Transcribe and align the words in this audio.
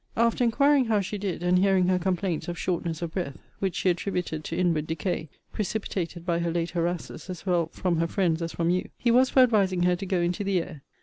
After 0.17 0.43
inquiring 0.43 0.85
how 0.85 0.99
she 0.99 1.19
did, 1.19 1.43
and 1.43 1.59
hearing 1.59 1.85
her 1.85 1.99
complaints 1.99 2.47
of 2.47 2.57
shortness 2.57 3.03
of 3.03 3.11
breath, 3.13 3.37
(which 3.59 3.75
she 3.75 3.91
attributed 3.91 4.43
to 4.45 4.57
inward 4.57 4.87
decay, 4.87 5.29
precipitated 5.53 6.25
by 6.25 6.39
her 6.39 6.49
late 6.51 6.71
harasses, 6.71 7.29
as 7.29 7.45
well 7.45 7.67
from 7.71 7.97
her 7.97 8.07
friends 8.07 8.41
as 8.41 8.51
from 8.53 8.71
you,) 8.71 8.89
he 8.97 9.11
was 9.11 9.29
for 9.29 9.41
advising 9.41 9.83
her 9.83 9.95
to 9.95 10.05
go 10.07 10.19
into 10.19 10.43
the 10.43 10.59
air. 10.59 10.81